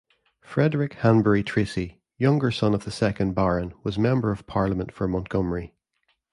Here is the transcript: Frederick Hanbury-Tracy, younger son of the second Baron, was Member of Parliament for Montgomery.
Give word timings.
Frederick 0.41 0.93
Hanbury-Tracy, 1.03 2.01
younger 2.17 2.49
son 2.49 2.73
of 2.73 2.85
the 2.85 2.91
second 2.91 3.33
Baron, 3.35 3.75
was 3.83 3.99
Member 3.99 4.31
of 4.31 4.47
Parliament 4.47 4.91
for 4.91 5.07
Montgomery. 5.07 5.75